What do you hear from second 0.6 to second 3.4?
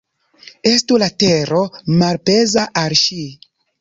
Estu la tero malpeza al ŝi.